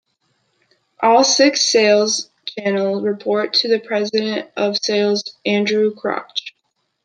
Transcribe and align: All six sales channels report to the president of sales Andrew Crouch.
All 1.01 1.23
six 1.23 1.63
sales 1.71 2.31
channels 2.47 3.03
report 3.03 3.53
to 3.53 3.67
the 3.67 3.79
president 3.79 4.49
of 4.57 4.75
sales 4.77 5.37
Andrew 5.45 5.93
Crouch. 5.93 6.55